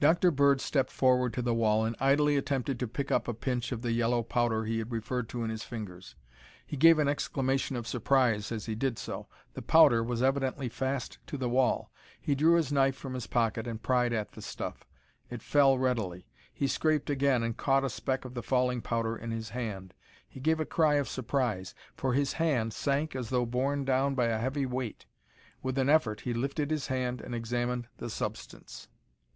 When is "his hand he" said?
19.30-20.40